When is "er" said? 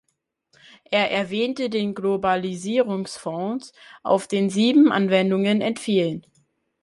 0.89-1.11